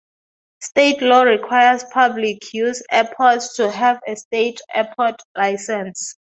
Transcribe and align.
State 0.61 0.99
law 1.03 1.21
requires 1.21 1.83
public-use 1.93 2.81
airports 2.89 3.55
to 3.55 3.69
have 3.69 3.99
a 4.07 4.15
state 4.15 4.59
airport 4.73 5.21
license. 5.37 6.15